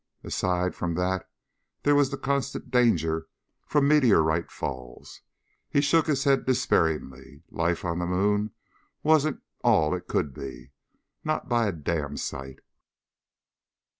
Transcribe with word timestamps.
Aside 0.23 0.73
from 0.73 0.95
that 0.95 1.29
there 1.83 1.93
was 1.93 2.09
the 2.09 2.17
constant 2.17 2.71
danger 2.71 3.27
from 3.67 3.87
meteorite 3.87 4.49
falls. 4.49 5.21
He 5.69 5.79
shook 5.79 6.07
his 6.07 6.23
head 6.23 6.43
despairingly. 6.43 7.43
Life 7.51 7.85
on 7.85 7.99
the 7.99 8.07
moon 8.07 8.49
wasn't 9.03 9.43
all 9.63 9.93
it 9.93 10.07
could 10.07 10.33
be. 10.33 10.71
Not 11.23 11.47
by 11.49 11.67
a 11.67 11.71
damn 11.71 12.17
sight. 12.17 12.61